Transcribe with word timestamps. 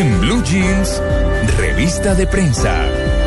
En 0.00 0.18
Blue 0.18 0.42
Jeans, 0.42 1.02
revista 1.58 2.14
de 2.14 2.26
prensa. 2.26 3.19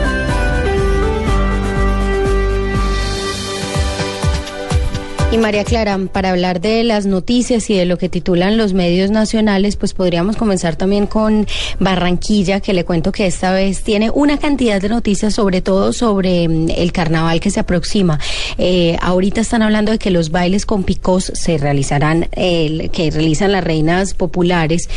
Y 5.33 5.39
María 5.39 5.63
Clara, 5.63 5.97
para 6.11 6.29
hablar 6.29 6.61
de 6.61 6.83
las 6.83 7.07
noticias 7.07 7.67
y 7.71 7.75
de 7.75 7.87
lo 7.87 7.97
que 7.97 8.07
titulan 8.07 8.55
los 8.55 8.73
medios 8.73 9.09
nacionales, 9.09 9.77
pues 9.77 9.95
podríamos 9.95 10.37
comenzar 10.37 10.75
también 10.75 11.07
con 11.07 11.47
Barranquilla, 11.79 12.59
que 12.59 12.71
le 12.71 12.85
cuento 12.85 13.11
que 13.11 13.25
esta 13.25 13.51
vez 13.51 13.81
tiene 13.81 14.11
una 14.11 14.37
cantidad 14.37 14.79
de 14.79 14.89
noticias, 14.89 15.33
sobre 15.33 15.61
todo 15.61 15.91
sobre 15.91 16.47
mm, 16.47 16.69
el 16.77 16.91
carnaval 16.91 17.39
que 17.39 17.49
se 17.49 17.59
aproxima. 17.59 18.19
Eh, 18.59 18.95
ahorita 19.01 19.41
están 19.41 19.63
hablando 19.63 19.91
de 19.91 19.97
que 19.97 20.11
los 20.11 20.29
bailes 20.29 20.67
con 20.67 20.83
picos 20.83 21.31
se 21.33 21.57
realizarán, 21.57 22.27
eh, 22.33 22.89
que 22.93 23.09
realizan 23.09 23.53
las 23.53 23.63
reinas 23.63 24.13
populares, 24.13 24.87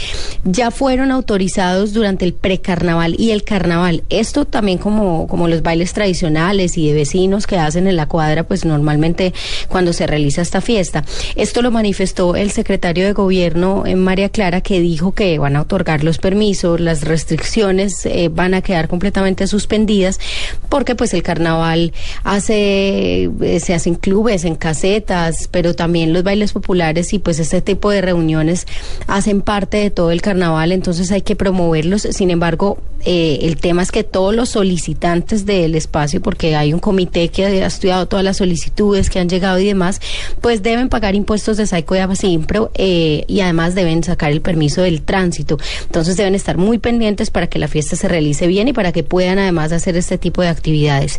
ya 0.45 0.71
fueron 0.71 1.12
autorizados 1.12 1.95
durante 1.95 2.26
el 2.26 2.34
precarnaval 2.34 3.18
y 3.18 3.31
el 3.31 3.43
carnaval. 3.43 4.03
Esto 4.11 4.45
también 4.45 4.76
como, 4.76 5.29
como 5.29 5.48
los 5.48 5.62
bailes 5.62 5.95
tradicionales 5.95 6.76
y 6.76 6.89
de 6.89 6.93
vecinos 6.93 7.46
que 7.46 7.57
hacen 7.57 7.87
en 7.87 7.96
la 7.96 8.04
cuadra, 8.04 8.43
pues 8.43 8.67
normalmente 8.67 9.32
cuando 9.68 9.95
se 9.95 10.07
esta 10.26 10.61
fiesta. 10.61 11.04
Esto 11.35 11.62
lo 11.62 11.71
manifestó 11.71 12.36
el 12.36 12.50
secretario 12.50 13.07
de 13.07 13.12
Gobierno 13.12 13.84
en 13.86 13.98
María 14.03 14.29
Clara, 14.29 14.61
que 14.61 14.80
dijo 14.80 15.12
que 15.12 15.39
van 15.39 15.57
a 15.57 15.62
otorgar 15.62 16.04
los 16.04 16.18
permisos, 16.18 16.80
las 16.80 17.03
restricciones 17.03 18.04
eh, 18.07 18.29
van 18.32 18.54
a 18.54 18.62
quedar 18.62 18.89
completamente 18.89 19.46
suspendidas, 19.46 20.20
porque 20.68 20.94
pues 20.94 21.14
el 21.14 21.22
carnaval 21.22 21.93
hace, 22.25 23.25
eh, 23.25 23.61
se 23.61 23.75
hacen 23.75 23.94
clubes, 23.94 24.44
en 24.44 24.57
casetas, 24.57 25.48
pero 25.50 25.75
también 25.75 26.12
los 26.12 26.22
bailes 26.22 26.53
populares 26.53 27.12
y 27.12 27.18
pues 27.18 27.39
este 27.39 27.61
tipo 27.61 27.90
de 27.90 28.00
reuniones 28.00 28.67
hacen 29.06 29.40
parte 29.40 29.79
de 29.79 29.90
todo 29.90 30.11
el 30.11 30.22
carnaval, 30.22 30.72
entonces 30.72 31.11
hay 31.12 31.22
que 31.22 31.36
promoverlos. 31.36 32.03
Sin 32.03 32.31
embargo, 32.31 32.78
eh, 33.05 33.39
el 33.42 33.56
tema 33.58 33.83
es 33.83 33.92
que 33.92 34.05
todos 34.05 34.34
los 34.34 34.48
solicitantes 34.48 35.47
del 35.47 35.75
espacio, 35.75 36.20
porque 36.20 36.56
hay 36.56 36.73
un 36.73 36.81
comité 36.81 37.29
que 37.29 37.47
ha 37.47 37.67
estudiado 37.67 38.06
todas 38.06 38.25
las 38.25 38.39
solicitudes 38.39 39.11
que 39.11 39.19
han 39.19 39.29
llegado 39.29 39.58
y 39.58 39.67
demás, 39.67 40.01
pues 40.41 40.62
deben 40.62 40.89
pagar 40.89 41.14
impuestos 41.14 41.56
de 41.56 41.67
Saico 41.67 41.97
y 41.97 41.98
Abasimpro 41.98 42.70
eh, 42.75 43.25
y 43.27 43.41
además 43.41 43.75
deben 43.75 44.03
sacar 44.05 44.33
el 44.33 44.41
permiso 44.41 44.83
del 44.83 45.03
tránsito. 45.03 45.58
Entonces 45.83 46.17
deben 46.17 46.34
estar 46.34 46.56
muy 46.56 46.78
pendientes 46.78 47.31
para 47.31 47.47
que 47.47 47.58
la 47.58 47.69
fiesta 47.69 47.97
se 47.97 48.08
realice 48.08 48.47
bien 48.47 48.69
y 48.69 48.73
para 48.73 48.92
que 48.92 49.03
puedan 49.03 49.39
además 49.39 49.73
hacer 49.73 49.97
este 49.97 50.19
tipo 50.19 50.42
de 50.42 50.48
actividades. 50.48 51.19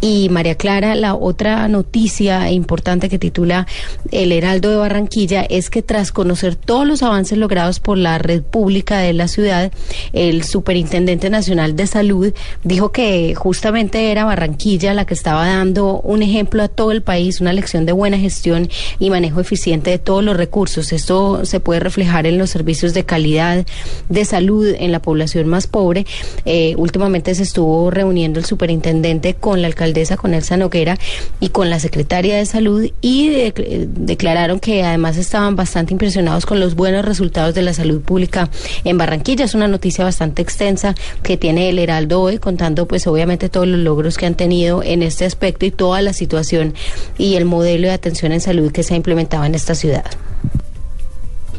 Y 0.00 0.28
María 0.30 0.56
Clara, 0.56 0.94
la 0.94 1.14
otra 1.14 1.66
noticia 1.68 2.50
importante 2.50 3.08
que 3.08 3.18
titula 3.18 3.66
El 4.10 4.32
Heraldo 4.32 4.70
de 4.70 4.76
Barranquilla 4.76 5.42
es 5.42 5.70
que 5.70 5.82
tras 5.82 6.12
conocer 6.12 6.56
todos 6.56 6.86
los 6.86 7.02
avances 7.02 7.38
logrados 7.38 7.80
por 7.80 7.98
la 7.98 8.18
red 8.18 8.42
pública 8.42 8.98
de 8.98 9.12
la 9.12 9.28
ciudad, 9.28 9.72
el 10.12 10.44
Superintendente 10.44 11.30
Nacional 11.30 11.76
de 11.76 11.86
Salud 11.86 12.34
dijo 12.64 12.92
que 12.92 13.34
justamente 13.34 14.10
era 14.10 14.24
Barranquilla 14.24 14.94
la 14.94 15.06
que 15.06 15.14
estaba 15.14 15.46
dando 15.46 16.00
un 16.00 16.22
ejemplo 16.22 16.62
a 16.62 16.68
todo 16.68 16.92
el 16.92 17.02
país, 17.02 17.40
una 17.40 17.52
lección 17.52 17.86
de 17.86 17.92
buena 17.92 18.17
gestión 18.18 18.68
y 18.98 19.10
manejo 19.10 19.40
eficiente 19.40 19.90
de 19.90 19.98
todos 19.98 20.22
los 20.22 20.36
recursos. 20.36 20.92
Esto 20.92 21.44
se 21.44 21.60
puede 21.60 21.80
reflejar 21.80 22.26
en 22.26 22.38
los 22.38 22.50
servicios 22.50 22.94
de 22.94 23.04
calidad 23.04 23.66
de 24.08 24.24
salud 24.24 24.74
en 24.78 24.92
la 24.92 25.00
población 25.00 25.46
más 25.46 25.66
pobre. 25.66 26.06
Eh, 26.44 26.74
últimamente 26.76 27.34
se 27.34 27.42
estuvo 27.42 27.90
reuniendo 27.90 28.38
el 28.38 28.44
superintendente 28.44 29.34
con 29.34 29.62
la 29.62 29.68
alcaldesa, 29.68 30.16
con 30.16 30.34
Elsa 30.34 30.56
Noguera 30.56 30.98
y 31.40 31.50
con 31.50 31.70
la 31.70 31.78
secretaria 31.78 32.36
de 32.36 32.46
salud 32.46 32.90
y 33.00 33.52
declararon 33.54 34.60
que 34.60 34.82
además 34.82 35.16
estaban 35.16 35.56
bastante 35.56 35.94
impresionados 35.94 36.46
con 36.46 36.60
los 36.60 36.74
buenos 36.74 37.04
resultados 37.04 37.54
de 37.54 37.62
la 37.62 37.72
salud 37.72 38.00
pública 38.00 38.50
en 38.84 38.98
Barranquilla. 38.98 39.44
Es 39.44 39.54
una 39.54 39.68
noticia 39.68 40.04
bastante 40.04 40.42
extensa 40.42 40.94
que 41.22 41.36
tiene 41.36 41.68
el 41.68 41.78
Heraldo 41.78 42.20
hoy 42.20 42.38
contando 42.38 42.86
pues 42.86 43.06
obviamente 43.06 43.48
todos 43.48 43.66
los 43.66 43.80
logros 43.80 44.16
que 44.16 44.26
han 44.26 44.34
tenido 44.34 44.82
en 44.82 45.02
este 45.02 45.24
aspecto 45.24 45.66
y 45.66 45.70
toda 45.70 46.02
la 46.02 46.12
situación 46.12 46.74
y 47.16 47.36
el 47.36 47.44
modelo 47.44 47.88
de 47.88 47.94
atención 47.94 48.07
en 48.08 48.40
salud 48.40 48.72
que 48.72 48.82
se 48.82 48.94
ha 48.94 48.96
implementado 48.96 49.44
en 49.44 49.54
esta 49.54 49.74
ciudad. 49.74 50.04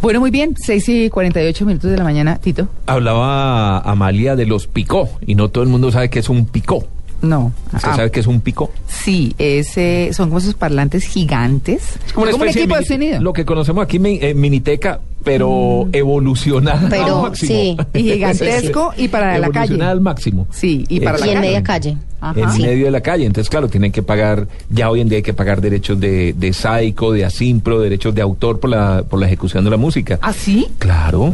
Bueno, 0.01 0.21
muy 0.21 0.31
bien, 0.31 0.55
6 0.57 0.89
y 0.89 1.09
48 1.09 1.65
minutos 1.65 1.91
de 1.91 1.97
la 1.97 2.03
mañana, 2.03 2.37
Tito. 2.37 2.69
Hablaba 2.85 3.79
Amalia 3.79 4.35
de 4.35 4.45
los 4.45 4.67
picó 4.67 5.09
y 5.25 5.35
no 5.35 5.49
todo 5.49 5.63
el 5.63 5.69
mundo 5.69 5.91
sabe 5.91 6.09
qué 6.09 6.19
es 6.19 6.29
un 6.29 6.45
picó. 6.45 6.85
No. 7.21 7.51
¿Usted 7.73 7.89
ah. 7.89 7.95
sabe 7.97 8.11
qué 8.11 8.21
es 8.21 8.27
un 8.27 8.39
picó? 8.39 8.71
Sí, 8.87 9.35
ese, 9.37 10.11
son 10.13 10.29
como 10.29 10.39
esos 10.39 10.53
parlantes 10.53 11.03
gigantes. 11.03 11.97
Es 12.05 12.13
como, 12.13 12.27
un 12.27 12.47
equipo 12.47 12.77
de, 12.77 12.85
sonido. 12.85 13.21
Lo 13.21 13.33
que 13.33 13.43
conocemos 13.43 13.83
aquí 13.83 13.99
en 14.01 14.39
Miniteca, 14.39 15.01
pero 15.23 15.85
mm. 15.85 15.89
evolucionado 15.95 16.87
pero, 16.89 17.23
máximo. 17.23 17.49
Sí, 17.49 17.77
y 17.93 18.03
gigantesco 18.03 18.93
y 18.97 19.09
para 19.09 19.37
la 19.37 19.49
calle. 19.49 19.83
al 19.83 19.99
máximo. 19.99 20.47
Sí, 20.49 20.85
y 20.87 21.01
para 21.01 21.17
la 21.17 21.27
y 21.27 21.29
en 21.31 21.41
media 21.41 21.63
calle. 21.63 21.97
En 22.35 22.61
medio 22.61 22.85
de 22.85 22.91
la 22.91 23.01
calle. 23.01 23.25
Entonces, 23.25 23.49
claro, 23.49 23.67
tienen 23.69 23.91
que 23.91 24.03
pagar, 24.03 24.47
ya 24.69 24.89
hoy 24.89 25.01
en 25.01 25.09
día 25.09 25.17
hay 25.17 25.23
que 25.23 25.33
pagar 25.33 25.61
derechos 25.61 25.99
de, 25.99 26.33
de 26.33 26.53
SAICO, 26.53 27.13
de 27.13 27.25
ASIMPRO, 27.25 27.79
derechos 27.79 28.13
de 28.13 28.21
autor 28.21 28.59
por 28.59 28.69
la, 28.69 29.03
por 29.07 29.19
la 29.19 29.27
ejecución 29.27 29.63
de 29.63 29.69
la 29.69 29.77
música. 29.77 30.19
¿Ah, 30.21 30.33
sí? 30.33 30.67
Claro. 30.79 31.33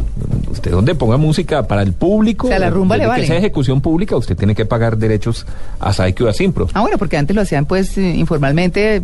Usted 0.52 0.72
donde 0.72 0.96
ponga 0.96 1.18
música 1.18 1.68
para 1.68 1.82
el 1.82 1.94
público, 1.94 2.48
o 2.48 2.50
sea, 2.50 2.60
la 2.60 2.70
rumba 2.70 2.98
le 2.98 3.08
vale. 3.08 3.22
que 3.22 3.28
sea 3.28 3.38
ejecución 3.38 3.82
pública, 3.82 4.16
usted 4.16 4.38
tiene 4.38 4.56
que 4.56 4.66
pagar 4.66 4.98
derechos 4.98 5.46
a 5.80 5.92
SAICO 5.92 6.26
y 6.26 6.28
a 6.28 6.30
ASIMPRO. 6.30 6.70
Ah, 6.74 6.82
bueno, 6.82 6.98
porque 6.98 7.18
antes 7.18 7.36
lo 7.36 7.42
hacían 7.42 7.66
pues 7.66 7.98
eh, 7.98 8.16
informalmente, 8.16 9.02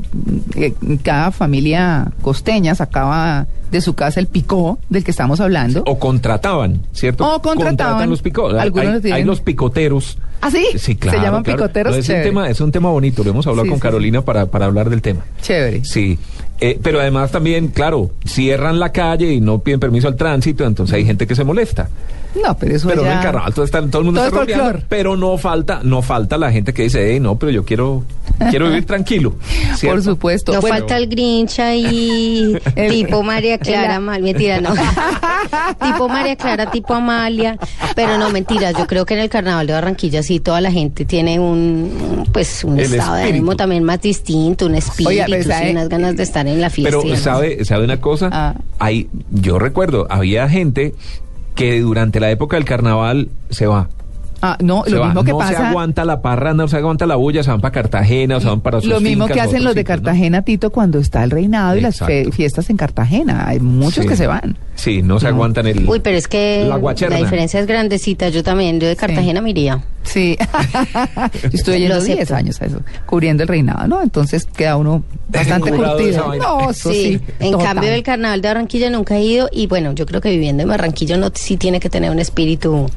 eh, 0.55 0.73
cada 1.03 1.31
familia 1.31 2.11
costeña 2.21 2.75
sacaba 2.75 3.47
de 3.71 3.81
su 3.81 3.93
casa 3.93 4.19
el 4.19 4.27
picó 4.27 4.77
del 4.89 5.03
que 5.03 5.11
estamos 5.11 5.39
hablando. 5.39 5.83
O 5.87 5.97
contrataban, 5.97 6.81
¿cierto? 6.91 7.25
O 7.25 7.41
contrataban. 7.41 8.09
los 8.09 8.21
picó. 8.21 8.49
hay, 8.49 9.23
los 9.23 9.41
picoteros. 9.41 10.17
¿Ah, 10.41 10.49
sí? 10.49 10.65
Sí, 10.77 10.95
claro. 10.95 11.19
Se 11.19 11.23
llaman 11.23 11.43
picoteros. 11.43 11.95
es, 11.95 12.09
un 12.09 12.21
tema, 12.23 12.49
es 12.49 12.59
un 12.59 12.71
tema 12.71 12.89
bonito. 12.89 13.23
Lo 13.23 13.29
hemos 13.29 13.45
hablado 13.45 13.69
con 13.69 13.79
Carolina 13.79 14.23
para, 14.23 14.47
para 14.47 14.65
hablar 14.65 14.89
del 14.89 15.01
tema. 15.01 15.23
Chévere. 15.41 15.85
Sí. 15.85 16.17
Eh, 16.59 16.79
pero 16.81 16.99
además 16.99 17.31
también, 17.31 17.69
claro, 17.69 18.11
cierran 18.25 18.79
la 18.79 18.91
calle 18.91 19.31
y 19.33 19.41
no 19.41 19.59
piden 19.59 19.79
permiso 19.79 20.07
al 20.07 20.15
tránsito, 20.15 20.65
entonces 20.65 20.95
hay 20.95 21.05
gente 21.05 21.25
que 21.25 21.35
se 21.35 21.43
molesta. 21.43 21.89
No, 22.35 22.57
pero 22.57 22.75
eso 22.75 22.87
pero 22.87 23.03
ya... 23.03 23.15
en 23.15 23.23
carnaval 23.23 23.53
todo, 23.53 23.65
está, 23.65 23.81
todo 23.87 23.99
el 23.99 24.05
mundo 24.05 24.21
todo 24.29 24.43
está 24.43 24.79
pero 24.87 25.17
no 25.17 25.37
falta, 25.37 25.81
no 25.83 26.01
falta 26.01 26.37
la 26.37 26.51
gente 26.51 26.73
que 26.73 26.83
dice, 26.83 27.11
hey, 27.11 27.19
no, 27.19 27.37
pero 27.37 27.51
yo 27.51 27.65
quiero, 27.65 28.03
quiero 28.49 28.67
vivir 28.67 28.85
tranquilo. 28.87 29.35
Por 29.81 30.01
supuesto. 30.01 30.53
No 30.53 30.61
falta 30.61 30.97
el 30.97 31.07
Grinch 31.07 31.59
ahí, 31.59 32.57
tipo 32.89 33.21
María 33.23 33.57
Clara, 33.57 33.99
mal, 33.99 34.21
mentira, 34.21 34.61
no. 34.61 34.73
tipo 35.83 36.07
María 36.07 36.35
Clara, 36.35 36.71
tipo 36.71 36.93
Amalia, 36.93 37.57
pero 37.95 38.17
no, 38.17 38.29
mentiras, 38.29 38.75
yo 38.77 38.87
creo 38.87 39.05
que 39.05 39.13
en 39.13 39.21
el 39.21 39.29
carnaval 39.29 39.67
de 39.67 39.73
Barranquilla 39.73 40.23
sí 40.23 40.39
toda 40.39 40.61
la 40.61 40.71
gente 40.71 41.03
tiene 41.03 41.39
un, 41.39 42.27
pues, 42.31 42.63
un 42.63 42.79
estado 42.79 43.15
de 43.15 43.23
ánimo 43.23 43.55
también 43.55 43.83
más 43.83 44.01
distinto, 44.01 44.67
un 44.67 44.75
espíritu, 44.75 45.33
unas 45.71 45.89
ganas 45.89 46.15
de 46.15 46.23
estar 46.23 46.47
en 46.47 46.61
la 46.61 46.69
fiesta. 46.69 46.97
Pero, 47.01 47.17
¿sabe, 47.17 47.65
¿sabe 47.65 47.83
una 47.83 47.99
cosa? 47.99 48.29
Ah. 48.31 48.55
Hay, 48.79 49.09
yo 49.31 49.59
recuerdo, 49.59 50.07
había 50.09 50.47
gente 50.47 50.93
que 51.55 51.81
durante 51.81 52.19
la 52.19 52.31
época 52.31 52.57
del 52.57 52.65
carnaval 52.65 53.29
se 53.49 53.67
va. 53.67 53.89
Ah, 54.41 54.57
no, 54.59 54.83
lo 54.87 55.05
mismo 55.05 55.23
que 55.23 55.33
pasa. 55.33 55.51
No 55.51 55.57
se 55.57 55.63
aguanta 55.65 56.05
la 56.05 56.21
parra, 56.21 56.53
no 56.53 56.67
se 56.67 56.77
aguanta 56.77 57.05
la 57.05 57.15
bulla, 57.15 57.43
se 57.43 57.51
van 57.51 57.61
para 57.61 57.71
Cartagena, 57.71 58.37
o 58.37 58.39
se 58.39 58.47
van 58.47 58.61
para 58.61 58.81
sus 58.81 58.89
Lo 58.89 58.99
mismo 58.99 59.27
que 59.27 59.39
hacen 59.39 59.63
los 59.63 59.75
de 59.75 59.83
Cartagena, 59.83 60.41
Tito, 60.41 60.71
cuando 60.71 60.97
está 60.97 61.23
el 61.23 61.29
reinado 61.29 61.75
y 61.75 61.81
las 61.81 61.99
fiestas 62.31 62.69
en 62.69 62.77
Cartagena. 62.77 63.47
Hay 63.47 63.59
muchos 63.59 64.05
que 64.05 64.15
se 64.15 64.27
van. 64.27 64.57
Sí, 64.81 65.03
no 65.03 65.19
se 65.19 65.27
aguantan 65.27 65.67
el. 65.67 65.87
Uy, 65.87 65.99
pero 65.99 66.17
es 66.17 66.27
que 66.27 66.65
la, 66.67 67.17
diferencia 67.19 67.59
es 67.59 67.67
grandecita. 67.67 68.29
Yo 68.29 68.41
también, 68.41 68.79
yo 68.79 68.87
de 68.87 68.95
Cartagena 68.95 69.39
me 69.39 69.51
iría. 69.51 69.83
Sí. 70.01 70.35
Estuve 71.53 71.81
yendo 71.81 72.01
10 72.01 72.31
años 72.31 72.59
a 72.63 72.65
eso, 72.65 72.81
cubriendo 73.05 73.43
el 73.43 73.49
reinado, 73.49 73.87
¿no? 73.87 74.01
Entonces 74.01 74.45
queda 74.45 74.77
uno 74.77 75.03
bastante 75.29 75.71
curtido. 75.71 76.33
No, 76.35 76.73
sí. 76.73 77.21
En 77.39 77.59
cambio, 77.59 77.91
el 77.91 78.01
carnaval 78.01 78.41
de 78.41 78.47
Barranquilla 78.47 78.89
nunca 78.89 79.17
he 79.17 79.23
ido 79.23 79.49
y 79.51 79.67
bueno, 79.67 79.91
yo 79.93 80.07
creo 80.07 80.19
que 80.19 80.31
viviendo 80.31 80.63
en 80.63 80.69
Barranquilla 80.69 81.15
no 81.15 81.29
sí 81.31 81.57
tiene 81.57 81.79
que 81.79 81.91
tener 81.91 82.09
un 82.09 82.17
espíritu 82.17 82.87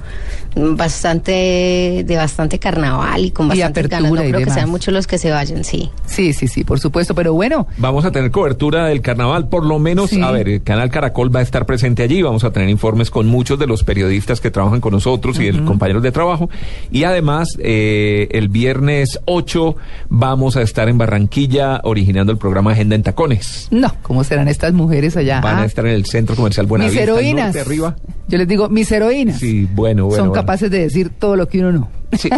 bastante 0.56 2.02
de 2.06 2.16
bastante 2.16 2.58
carnaval 2.58 3.26
y 3.26 3.30
con 3.30 3.48
bastante 3.48 3.82
ganas. 3.82 4.10
No 4.10 4.22
creo 4.22 4.38
que 4.38 4.50
sean 4.50 4.70
muchos 4.70 4.94
los 4.94 5.06
que 5.06 5.18
se 5.18 5.30
vayan, 5.30 5.64
sí. 5.64 5.90
Sí, 6.06 6.32
sí, 6.32 6.48
sí, 6.48 6.64
por 6.64 6.80
supuesto, 6.80 7.14
pero 7.14 7.34
bueno. 7.34 7.66
Vamos 7.76 8.06
a 8.06 8.10
tener 8.10 8.30
cobertura 8.30 8.86
del 8.86 9.02
carnaval, 9.02 9.50
por 9.50 9.66
lo 9.66 9.78
menos, 9.78 10.14
a 10.14 10.30
ver, 10.30 10.48
el 10.48 10.62
canal 10.62 10.88
Caracol 10.90 11.34
va 11.34 11.40
a 11.40 11.42
estar 11.42 11.66
presente 11.66 11.73
allí, 11.82 12.22
vamos 12.22 12.44
a 12.44 12.50
tener 12.50 12.68
informes 12.68 13.10
con 13.10 13.26
muchos 13.26 13.58
de 13.58 13.66
los 13.66 13.84
periodistas 13.84 14.40
que 14.40 14.50
trabajan 14.50 14.80
con 14.80 14.92
nosotros 14.92 15.38
y 15.40 15.46
el 15.46 15.64
compañeros 15.64 16.02
de 16.02 16.12
trabajo 16.12 16.48
y 16.90 17.04
además 17.04 17.48
eh, 17.58 18.28
el 18.32 18.48
viernes 18.48 19.20
8 19.24 19.76
vamos 20.08 20.56
a 20.56 20.62
estar 20.62 20.88
en 20.88 20.98
Barranquilla 20.98 21.80
originando 21.84 22.32
el 22.32 22.38
programa 22.38 22.72
Agenda 22.72 22.94
en 22.94 23.02
Tacones. 23.02 23.68
No, 23.70 23.92
¿cómo 24.02 24.24
serán 24.24 24.48
estas 24.48 24.72
mujeres 24.72 25.16
allá? 25.16 25.40
Van 25.40 25.56
a 25.56 25.62
ah. 25.62 25.64
estar 25.64 25.86
en 25.86 25.92
el 25.92 26.06
Centro 26.06 26.36
Comercial 26.36 26.66
Buenavista. 26.66 27.00
Mis 27.00 27.08
heroínas. 27.08 27.56
arriba. 27.56 27.96
Yo 28.28 28.38
les 28.38 28.48
digo, 28.48 28.68
mis 28.68 28.90
heroínas. 28.90 29.38
Sí, 29.38 29.68
bueno, 29.72 30.06
bueno. 30.06 30.24
Son 30.24 30.32
capaces 30.32 30.70
de 30.70 30.80
decir 30.80 31.10
todo 31.10 31.36
lo 31.36 31.48
que 31.48 31.60
uno 31.60 31.72
no. 31.72 31.88
Sí. 32.16 32.30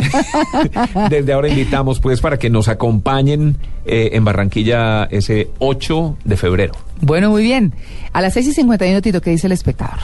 Desde 1.10 1.32
ahora 1.32 1.48
invitamos 1.48 2.00
pues 2.00 2.20
para 2.20 2.38
que 2.38 2.50
nos 2.50 2.68
acompañen 2.68 3.56
eh, 3.84 4.10
en 4.12 4.24
Barranquilla 4.24 5.04
ese 5.04 5.50
8 5.58 6.18
de 6.24 6.36
febrero. 6.36 6.74
Bueno, 7.00 7.30
muy 7.30 7.42
bien. 7.42 7.74
A 8.12 8.20
las 8.20 8.34
6 8.34 8.48
y 8.48 8.52
51, 8.52 9.02
Tito, 9.02 9.20
¿qué 9.20 9.30
dice 9.30 9.46
el 9.46 9.52
espectador? 9.52 9.98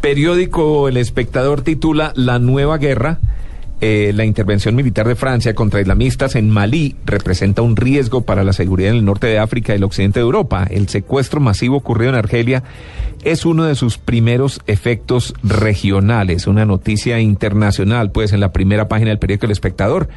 Periódico 0.00 0.88
El 0.88 0.96
Espectador 0.96 1.60
titula 1.60 2.12
La 2.16 2.38
nueva 2.38 2.78
guerra. 2.78 3.18
Eh, 3.82 4.12
la 4.14 4.26
intervención 4.26 4.74
militar 4.74 5.08
de 5.08 5.14
Francia 5.14 5.54
contra 5.54 5.80
islamistas 5.80 6.36
en 6.36 6.50
Malí 6.50 6.96
representa 7.06 7.62
un 7.62 7.76
riesgo 7.76 8.20
para 8.20 8.44
la 8.44 8.52
seguridad 8.52 8.90
en 8.90 8.98
el 8.98 9.04
norte 9.06 9.26
de 9.26 9.38
África 9.38 9.72
y 9.72 9.76
el 9.76 9.84
occidente 9.84 10.20
de 10.20 10.24
Europa. 10.24 10.66
El 10.70 10.88
secuestro 10.88 11.40
masivo 11.40 11.78
ocurrido 11.78 12.10
en 12.10 12.16
Argelia 12.16 12.62
es 13.24 13.46
uno 13.46 13.64
de 13.64 13.74
sus 13.74 13.96
primeros 13.96 14.60
efectos 14.66 15.32
regionales, 15.42 16.46
una 16.46 16.66
noticia 16.66 17.20
internacional, 17.20 18.10
pues 18.10 18.34
en 18.34 18.40
la 18.40 18.52
primera 18.52 18.86
página 18.86 19.10
del 19.10 19.18
periódico 19.18 19.46
El 19.46 19.52
Espectador. 19.52 20.08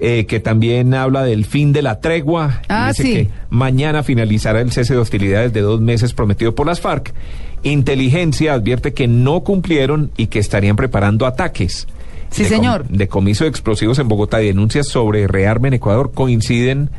Eh, 0.00 0.26
que 0.26 0.40
también 0.40 0.92
habla 0.92 1.22
del 1.22 1.44
fin 1.44 1.72
de 1.72 1.80
la 1.80 2.00
tregua. 2.00 2.62
Ah, 2.68 2.88
Dice 2.88 3.02
sí. 3.04 3.12
que 3.12 3.28
mañana 3.48 4.02
finalizará 4.02 4.60
el 4.60 4.72
cese 4.72 4.94
de 4.94 4.98
hostilidades 4.98 5.52
de 5.52 5.60
dos 5.60 5.80
meses 5.80 6.12
prometido 6.14 6.52
por 6.52 6.66
las 6.66 6.80
FARC. 6.80 7.14
Inteligencia 7.62 8.54
advierte 8.54 8.92
que 8.92 9.06
no 9.06 9.44
cumplieron 9.44 10.10
y 10.16 10.26
que 10.26 10.40
estarían 10.40 10.74
preparando 10.74 11.26
ataques. 11.26 11.86
Sí, 12.34 12.44
señor. 12.44 12.86
Decomiso 12.88 13.44
de 13.44 13.50
explosivos 13.50 13.98
en 14.00 14.08
Bogotá 14.08 14.42
y 14.42 14.46
denuncias 14.46 14.88
sobre 14.88 15.28
rearme 15.28 15.68
en 15.68 15.74
Ecuador 15.74 16.10
coinciden 16.12 16.90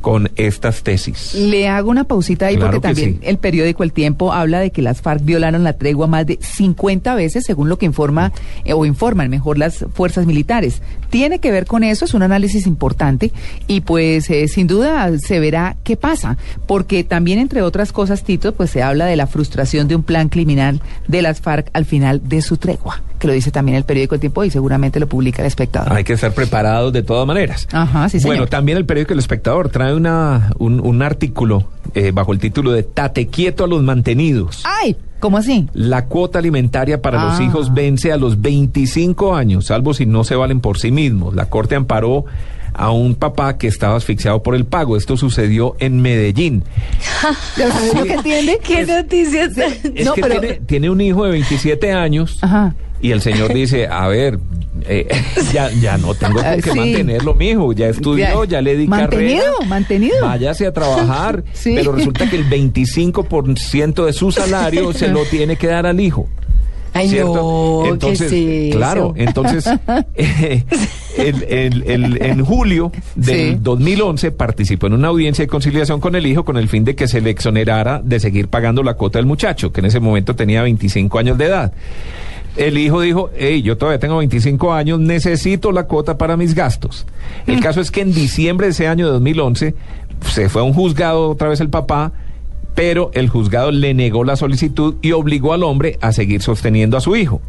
con 0.00 0.30
estas 0.36 0.82
tesis. 0.82 1.34
Le 1.34 1.68
hago 1.68 1.90
una 1.90 2.04
pausita 2.04 2.46
ahí 2.46 2.56
Claro 2.56 2.70
porque 2.70 2.88
que 2.88 2.94
también 2.94 3.20
sí. 3.20 3.28
el 3.28 3.38
periódico 3.38 3.82
El 3.82 3.92
Tiempo 3.92 4.32
habla 4.32 4.60
de 4.60 4.70
que 4.70 4.80
las 4.80 5.02
FARC 5.02 5.24
violaron 5.24 5.64
la 5.64 5.74
tregua 5.74 6.06
más 6.06 6.24
de 6.24 6.38
50 6.40 7.14
veces, 7.16 7.44
según 7.44 7.68
lo 7.68 7.78
que 7.78 7.86
informa 7.86 8.32
eh, 8.64 8.72
o 8.72 8.86
informan 8.86 9.28
mejor 9.28 9.58
las 9.58 9.84
fuerzas 9.92 10.24
militares. 10.24 10.82
Tiene 11.10 11.40
que 11.40 11.50
ver 11.50 11.66
con 11.66 11.84
eso, 11.84 12.04
es 12.04 12.14
un 12.14 12.22
análisis 12.22 12.66
importante 12.66 13.32
y 13.66 13.80
pues 13.80 14.30
eh, 14.30 14.46
sin 14.48 14.68
duda 14.68 15.10
se 15.18 15.40
verá 15.40 15.76
qué 15.84 15.96
pasa, 15.96 16.38
porque 16.66 17.04
también 17.04 17.38
entre 17.38 17.62
otras 17.62 17.92
cosas, 17.92 18.22
Tito, 18.22 18.54
pues 18.54 18.70
se 18.70 18.82
habla 18.82 19.06
de 19.06 19.16
la 19.16 19.26
frustración 19.26 19.88
de 19.88 19.96
un 19.96 20.02
plan 20.02 20.28
criminal 20.28 20.80
de 21.08 21.22
las 21.22 21.40
FARC 21.40 21.70
al 21.72 21.84
final 21.84 22.22
de 22.28 22.40
su 22.40 22.56
tregua, 22.56 23.02
que 23.18 23.26
lo 23.26 23.32
dice 23.32 23.50
también 23.50 23.76
el 23.76 23.84
periódico 23.84 24.14
El 24.14 24.20
Tiempo 24.20 24.44
y 24.44 24.50
seguramente 24.50 24.77
lo 24.78 25.06
publica 25.08 25.42
el 25.42 25.48
espectador. 25.48 25.92
Hay 25.92 26.04
que 26.04 26.12
estar 26.14 26.32
preparados 26.32 26.92
de 26.92 27.02
todas 27.02 27.26
maneras. 27.26 27.66
Ajá, 27.72 28.08
sí, 28.08 28.18
señor. 28.20 28.36
Bueno, 28.36 28.46
también 28.48 28.78
el 28.78 28.84
periódico 28.86 29.12
El 29.12 29.18
Espectador 29.18 29.68
trae 29.68 29.94
una, 29.94 30.52
un, 30.58 30.80
un 30.80 31.02
artículo 31.02 31.64
eh, 31.94 32.10
bajo 32.12 32.32
el 32.32 32.38
título 32.38 32.72
de 32.72 32.82
Tate 32.82 33.26
quieto 33.28 33.64
a 33.64 33.66
los 33.68 33.82
mantenidos. 33.82 34.62
¡Ay! 34.64 34.96
¿Cómo 35.20 35.36
así? 35.38 35.68
La 35.74 36.04
cuota 36.06 36.38
alimentaria 36.38 37.02
para 37.02 37.24
los 37.24 37.40
Ah. 37.40 37.42
hijos 37.42 37.74
vence 37.74 38.12
a 38.12 38.16
los 38.16 38.40
25 38.40 39.34
años, 39.34 39.66
salvo 39.66 39.92
si 39.92 40.06
no 40.06 40.22
se 40.22 40.36
valen 40.36 40.60
por 40.60 40.78
sí 40.78 40.92
mismos. 40.92 41.34
La 41.34 41.46
Corte 41.50 41.74
amparó 41.74 42.24
a 42.72 42.92
un 42.92 43.16
papá 43.16 43.58
que 43.58 43.66
estaba 43.66 43.96
asfixiado 43.96 44.42
por 44.44 44.54
el 44.54 44.64
pago. 44.64 44.96
Esto 44.96 45.16
sucedió 45.16 45.74
en 45.80 46.00
Medellín. 46.00 46.62
¿Sabes 47.56 47.94
lo 47.94 48.04
que 48.04 48.12
entiende? 48.14 48.58
¿Qué 48.62 48.86
noticias? 48.86 49.56
Es 49.58 50.04
No, 50.06 50.14
que 50.14 50.20
pero- 50.22 50.40
tiene, 50.40 50.60
tiene 50.66 50.90
un 50.90 51.00
hijo 51.00 51.24
de 51.24 51.32
27 51.32 51.92
años 51.92 52.38
Ajá. 52.40 52.74
y 53.00 53.10
el 53.10 53.20
señor 53.20 53.52
dice, 53.54 53.88
a 53.88 54.06
ver, 54.06 54.38
eh, 54.86 55.08
ya, 55.52 55.70
ya 55.70 55.96
no 55.98 56.14
tengo 56.14 56.40
Ah, 56.40 56.52
con 56.52 56.60
qué 56.62 56.70
sí. 56.72 56.78
mantenerlo, 56.78 57.34
mijo. 57.34 57.72
Ya 57.72 57.88
estudió, 57.88 58.44
ya, 58.44 58.60
le 58.60 58.76
di 58.76 58.86
Mantenido, 58.86 59.44
carrera. 59.44 59.68
mantenido. 59.68 60.16
Váyase 60.22 60.66
a 60.66 60.72
trabajar. 60.72 61.44
Sí. 61.52 61.74
Pero 61.74 61.92
resulta 61.92 62.28
que 62.28 62.36
el 62.36 62.48
25% 62.48 64.04
de 64.06 64.12
su 64.12 64.30
salario 64.32 64.92
se 64.92 65.08
lo 65.08 65.24
tiene 65.24 65.56
que 65.56 65.66
dar 65.66 65.86
al 65.86 66.00
hijo. 66.00 66.28
Ay, 66.94 67.10
¿cierto? 67.10 67.34
no, 67.84 67.92
entonces, 67.92 68.30
¿qué 68.30 68.68
es 68.68 68.70
eso? 68.70 68.78
claro, 68.78 69.12
entonces, 69.16 69.66
eh, 70.14 70.64
el- 71.18 71.42
el- 71.44 71.82
el- 71.86 72.22
en 72.22 72.44
julio 72.44 72.90
del 73.14 73.50
Sí. 73.54 73.58
2011 73.60 74.30
participó 74.32 74.86
en 74.86 74.94
una 74.94 75.08
audiencia 75.08 75.44
de 75.44 75.48
conciliación 75.48 76.00
con 76.00 76.16
el 76.16 76.26
hijo 76.26 76.44
con 76.46 76.56
el 76.56 76.68
fin 76.68 76.84
de 76.84 76.96
que 76.96 77.06
se 77.06 77.20
le 77.20 77.28
exonerara 77.30 78.00
de 78.02 78.18
seguir 78.18 78.48
pagando 78.48 78.82
la 78.82 78.94
cuota 78.94 79.18
del 79.18 79.26
muchacho, 79.26 79.70
que 79.70 79.80
en 79.80 79.86
ese 79.86 80.00
momento 80.00 80.34
tenía 80.34 80.62
25 80.62 81.18
años 81.18 81.36
de 81.36 81.44
edad. 81.44 81.72
El 82.56 82.76
hijo 82.78 83.00
dijo, 83.00 83.30
hey, 83.36 83.62
yo 83.62 83.76
todavía 83.76 84.00
tengo 84.00 84.16
25 84.18 84.72
años, 84.72 84.98
necesito 84.98 85.70
la 85.70 85.84
cuota 85.84 86.18
para 86.18 86.36
mis 86.36 86.54
gastos. 86.54 87.06
El 87.46 87.60
caso 87.60 87.80
es 87.80 87.90
que 87.90 88.00
en 88.00 88.12
diciembre 88.12 88.66
de 88.66 88.72
ese 88.72 88.88
año 88.88 89.06
de 89.06 89.12
2011 89.12 89.74
se 90.26 90.48
fue 90.48 90.62
a 90.62 90.64
un 90.64 90.72
juzgado 90.72 91.30
otra 91.30 91.48
vez 91.48 91.60
el 91.60 91.70
papá, 91.70 92.12
pero 92.74 93.10
el 93.14 93.28
juzgado 93.28 93.70
le 93.70 93.94
negó 93.94 94.24
la 94.24 94.36
solicitud 94.36 94.96
y 95.02 95.12
obligó 95.12 95.52
al 95.52 95.62
hombre 95.62 95.98
a 96.00 96.12
seguir 96.12 96.42
sosteniendo 96.42 96.96
a 96.96 97.00
su 97.00 97.16
hijo. 97.16 97.40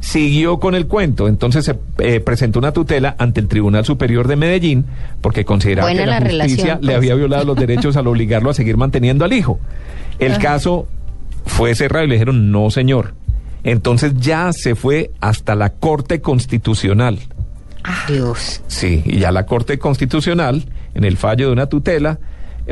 Siguió 0.00 0.58
con 0.58 0.74
el 0.74 0.86
cuento, 0.86 1.28
entonces 1.28 1.66
se 1.66 1.76
eh, 1.98 2.20
presentó 2.20 2.58
una 2.58 2.72
tutela 2.72 3.14
ante 3.18 3.40
el 3.40 3.48
Tribunal 3.48 3.84
Superior 3.84 4.26
de 4.26 4.36
Medellín 4.36 4.86
porque 5.20 5.44
consideraba 5.44 5.88
Buena 5.88 6.04
que 6.04 6.06
la, 6.06 6.20
la 6.20 6.44
justicia 6.44 6.64
relación, 6.64 6.78
le 6.80 6.86
pues. 6.86 6.96
había 6.96 7.14
violado 7.14 7.44
los 7.44 7.56
derechos 7.56 7.96
al 7.98 8.06
obligarlo 8.06 8.48
a 8.48 8.54
seguir 8.54 8.78
manteniendo 8.78 9.26
al 9.26 9.34
hijo. 9.34 9.60
El 10.18 10.38
caso 10.38 10.88
fue 11.44 11.74
cerrado 11.74 12.06
y 12.06 12.08
le 12.08 12.14
dijeron, 12.14 12.50
no 12.50 12.70
señor. 12.70 13.14
Entonces 13.66 14.14
ya 14.18 14.52
se 14.52 14.76
fue 14.76 15.10
hasta 15.20 15.56
la 15.56 15.70
Corte 15.70 16.20
Constitucional. 16.20 17.18
Dios. 18.06 18.62
Sí, 18.68 19.02
y 19.04 19.18
ya 19.18 19.32
la 19.32 19.44
Corte 19.44 19.78
Constitucional, 19.80 20.64
en 20.94 21.02
el 21.02 21.16
fallo 21.16 21.48
de 21.48 21.52
una 21.52 21.66
tutela, 21.66 22.20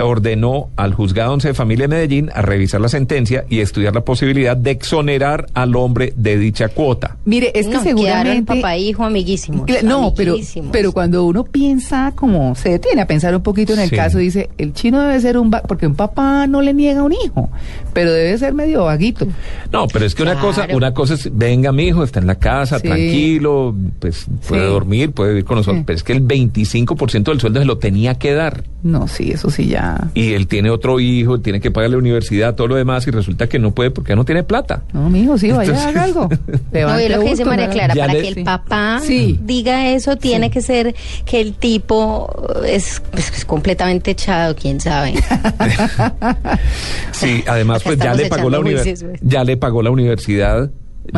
ordenó 0.01 0.71
al 0.77 0.95
juzgado 0.95 1.33
11 1.35 1.49
de 1.49 1.55
familia 1.55 1.85
de 1.85 1.89
Medellín 1.89 2.31
a 2.35 2.43
revisar 2.43 2.81
la 2.81 2.89
sentencia 2.89 3.45
y 3.49 3.61
estudiar 3.61 3.95
la 3.95 4.03
posibilidad 4.05 4.57
de 4.57 4.71
exonerar 4.73 5.47
al 5.55 5.77
hombre 5.77 6.13
de 6.17 6.39
dicha 6.39 6.69
cuota. 6.69 7.17
Mire, 7.25 7.53
es 7.55 7.67
que 7.67 7.75
no, 7.75 7.83
seguramente... 7.83 8.55
papá 8.55 8.75
e 8.77 8.81
hijo 8.81 9.05
amiguísimos. 9.05 9.67
No, 9.83 10.13
pero, 10.17 10.33
amiguísimos. 10.33 10.71
pero 10.73 10.93
cuando 10.93 11.25
uno 11.25 11.45
piensa, 11.45 12.13
como 12.15 12.55
se 12.55 12.71
detiene 12.71 13.03
a 13.03 13.07
pensar 13.07 13.35
un 13.35 13.43
poquito 13.43 13.73
en 13.75 13.81
el 13.81 13.91
Sí. 13.91 13.97
caso, 13.97 14.19
dice, 14.19 14.51
el 14.59 14.73
chino 14.73 15.01
debe 15.03 15.21
ser 15.21 15.39
un... 15.39 15.51
porque 15.51 15.87
un 15.87 15.95
papá 15.95 16.47
no 16.47 16.61
le 16.63 16.73
niega 16.75 17.03
un 17.03 17.13
hijo, 17.13 17.51
pero 17.93 18.13
debe 18.13 18.37
ser 18.39 18.55
medio 18.55 18.85
vaguito. 18.85 19.27
No, 19.73 19.87
pero 19.89 20.05
es 20.07 20.15
que 20.15 20.23
una 20.23 20.39
cosa, 20.41 20.67
una 20.73 20.93
cosa 20.95 21.15
es, 21.15 21.29
venga 21.37 21.71
mi 21.73 21.85
hijo, 21.89 22.03
está 22.03 22.21
en 22.21 22.27
la 22.27 22.35
casa, 22.37 22.79
Sí. 22.79 22.89
tranquilo, 22.89 23.75
pues 24.01 24.27
puede 24.49 24.63
Sí. 24.63 24.69
dormir, 24.69 25.13
puede 25.13 25.31
vivir 25.31 25.45
con 25.45 25.59
nosotros, 25.59 25.81
Sí. 25.81 25.85
pero 25.87 25.97
es 25.97 26.03
que 26.03 26.13
el 26.13 26.21
25% 26.23 27.31
del 27.31 27.41
sueldo 27.41 27.61
se 27.61 27.67
lo 27.67 27.79
tenía 27.79 28.15
que 28.15 28.33
dar. 28.35 28.65
No, 28.83 29.07
sí, 29.09 29.31
eso 29.31 29.51
sí 29.51 29.67
ya... 29.67 29.84
Y 30.15 30.33
él 30.35 30.47
tiene 30.47 30.71
otro 30.71 31.01
hijo, 31.01 31.41
tiene 31.41 31.61
que 31.61 31.71
pagar 31.71 31.91
la 31.91 31.99
universidad, 31.99 32.55
todo 32.55 32.69
lo 32.69 32.75
demás, 32.77 33.07
y 33.07 33.11
resulta 33.11 33.49
que 33.49 33.59
no 33.59 33.73
puede 33.73 33.91
porque 33.91 34.15
no 34.17 34.25
tiene 34.25 34.43
plata. 34.43 34.83
No, 34.93 35.09
mi 35.11 35.23
hijo, 35.23 35.37
sí, 35.39 35.51
vaya, 35.51 35.71
Entonces- 35.71 35.87
haga 35.87 36.03
algo. 36.05 36.29
No, 36.73 37.01
y 37.01 37.09
lo 37.09 37.21
que 37.21 37.31
dice 37.31 37.45
María. 37.45 37.71
Clara, 37.71 37.95
para 37.95 38.13
le- 38.13 38.23
que 38.23 38.29
el 38.29 38.35
Sí. 38.35 38.45
papá 38.45 39.01
Sí. 39.05 39.39
diga 39.43 39.89
eso, 39.91 40.17
tiene 40.17 40.47
Sí. 40.47 40.53
que 40.53 40.63
ser 40.63 40.95
que 41.25 41.41
el 41.41 41.55
tipo 41.55 42.31
es, 42.67 43.03
pues, 43.11 43.33
es 43.37 43.45
completamente 43.45 44.11
echado, 44.13 44.55
quién 44.55 44.81
sabe. 44.81 45.15
Sí, 47.13 47.43
además 47.47 47.83
pues 47.83 47.97
ya 47.99 48.13
estamos 48.13 48.19
le 48.23 48.29
pagó 48.29 48.51
la 48.51 48.57
echando 48.57 48.61
universidad, 48.61 48.85
juicios, 49.09 49.11
pues. 49.21 49.33
ya 49.33 49.45
le 49.45 49.57
pagó 49.57 49.83
la 49.83 49.91
universidad. 49.91 50.71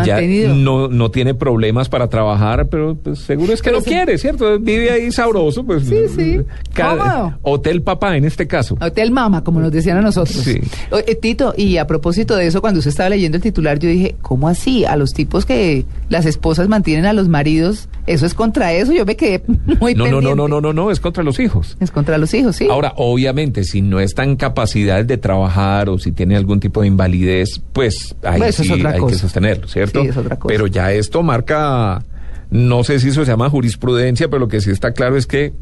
Ya 0.04 0.20
no, 0.20 0.88
no 0.88 1.10
tiene 1.10 1.34
problemas 1.34 1.88
para 1.88 2.08
trabajar, 2.08 2.66
pero 2.68 2.96
pues, 2.96 3.20
seguro 3.20 3.52
es 3.52 3.62
que 3.62 3.70
Pero 3.70 3.80
sí. 3.82 3.90
quiere, 3.90 4.18
¿cierto? 4.18 4.58
Vive 4.58 4.90
ahí 4.90 5.12
sabroso, 5.12 5.64
pues. 5.64 5.84
Sí, 5.84 5.96
sí. 6.14 6.40
Cómodo. 6.74 7.38
hotel 7.42 7.82
papá 7.82 8.16
en 8.16 8.24
este 8.24 8.46
caso. 8.46 8.76
Hotel 8.80 9.10
Mama, 9.10 9.44
como 9.44 9.60
nos 9.60 9.72
decían 9.72 9.96
a 9.98 10.02
nosotros. 10.02 10.36
Sí. 10.38 10.60
Oye, 10.90 11.14
Tito, 11.14 11.54
y 11.56 11.76
a 11.76 11.86
propósito 11.86 12.36
de 12.36 12.46
eso, 12.46 12.60
cuando 12.60 12.78
usted 12.78 12.90
estaba 12.90 13.08
leyendo 13.10 13.36
el 13.36 13.42
titular, 13.42 13.78
yo 13.78 13.88
dije, 13.88 14.16
¿cómo 14.22 14.48
así? 14.48 14.84
A 14.84 14.96
los 14.96 15.12
tipos 15.12 15.46
que 15.46 15.84
las 16.08 16.26
esposas 16.26 16.68
mantienen 16.68 17.06
a 17.06 17.12
los 17.12 17.28
maridos, 17.28 17.88
¿eso 18.06 18.26
es 18.26 18.34
contra 18.34 18.72
eso? 18.72 18.92
Yo 18.92 19.04
me 19.06 19.16
quedé 19.16 19.42
muy 19.80 19.94
No, 19.94 20.06
no, 20.08 20.20
no, 20.20 20.34
no, 20.34 20.48
no, 20.48 20.60
no, 20.60 20.72
no, 20.72 20.90
es 20.90 21.00
contra 21.00 21.22
los 21.22 21.38
hijos. 21.40 21.76
Es 21.80 21.90
contra 21.90 22.18
los 22.18 22.32
hijos, 22.34 22.56
sí. 22.56 22.66
Ahora, 22.70 22.92
obviamente, 22.96 23.64
si 23.64 23.82
no 23.82 24.00
está 24.00 24.24
en 24.24 24.36
capacidades 24.36 25.06
de 25.06 25.16
trabajar 25.16 25.88
o 25.88 25.98
si 25.98 26.12
tiene 26.12 26.36
algún 26.36 26.60
tipo 26.60 26.80
de 26.82 26.88
invalidez, 26.88 27.60
pues 27.72 28.14
ahí 28.22 28.38
Pues 28.40 28.60
es 28.60 28.70
otra 28.70 28.90
hay 28.90 28.98
cosa. 29.00 29.12
que 29.12 29.18
sostenerlo, 29.18 29.68
¿cierto? 29.76 30.02
Sí, 30.02 30.08
es 30.08 30.16
otra 30.16 30.38
cosa. 30.38 30.52
Pero 30.52 30.66
ya 30.66 30.90
esto 30.92 31.22
marca, 31.22 32.02
no 32.50 32.82
sé 32.82 32.98
si 32.98 33.08
eso 33.08 33.26
se 33.26 33.30
llama 33.30 33.50
jurisprudencia, 33.50 34.28
pero 34.28 34.40
lo 34.40 34.48
que 34.48 34.62
sí 34.62 34.70
está 34.70 34.92
claro 34.92 35.18
es 35.18 35.26
que 35.26 35.52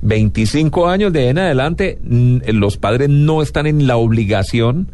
25 0.00 0.88
años 0.88 1.12
de 1.12 1.28
en 1.28 1.38
adelante, 1.38 1.98
los 2.02 2.78
padres 2.78 3.10
no 3.10 3.42
están 3.42 3.66
en 3.66 3.86
la 3.86 3.96
obligación 3.96 4.88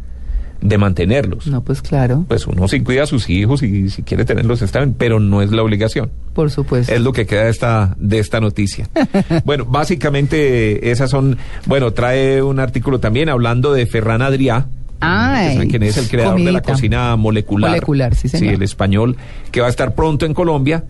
de 0.60 0.78
mantenerlos. 0.78 1.46
No, 1.46 1.62
pues 1.62 1.82
claro, 1.82 2.24
Pues 2.26 2.46
uno 2.48 2.66
sí 2.66 2.80
cuida 2.80 3.04
a 3.04 3.06
sus 3.06 3.28
hijos 3.30 3.62
y 3.62 3.90
si 3.90 4.02
quiere 4.02 4.24
tenerlos 4.24 4.62
está 4.62 4.80
bien, 4.80 4.94
pero 4.98 5.20
no 5.20 5.40
es 5.40 5.52
la 5.52 5.62
obligación. 5.62 6.10
por 6.32 6.50
supuesto. 6.50 6.92
Es 6.92 7.00
lo 7.00 7.12
que 7.12 7.26
queda 7.26 7.44
de 7.44 7.50
esta, 7.50 7.94
de 7.98 8.18
esta 8.18 8.40
noticia. 8.40 8.88
bueno, 9.44 9.66
básicamente 9.66 10.90
esas 10.90 11.10
son, 11.10 11.36
bueno, 11.66 11.92
trae 11.92 12.42
un 12.42 12.58
artículo 12.58 12.98
también 12.98 13.28
hablando 13.28 13.72
de 13.72 13.86
Ferran 13.86 14.20
Adrià. 14.22 14.66
Saben 15.00 15.68
quién 15.68 15.82
es 15.82 15.96
el 15.96 16.08
creador 16.08 16.40
de 16.40 16.52
la 16.52 16.62
cocina 16.62 17.16
molecular. 17.16 17.70
Molecular, 17.70 18.14
sí, 18.14 18.28
señor. 18.28 18.54
el 18.54 18.62
español, 18.62 19.16
que 19.50 19.60
va 19.60 19.66
a 19.66 19.70
estar 19.70 19.94
pronto 19.94 20.26
en 20.26 20.34
Colombia, 20.34 20.84